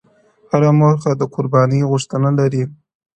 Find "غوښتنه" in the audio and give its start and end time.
1.89-2.29